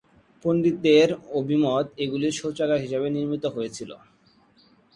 [0.45, 1.07] পন্ডিতদের
[1.39, 3.95] অভিমত এগুলি শৌচাগার হিসেবে নির্মিত হয়েছিলো।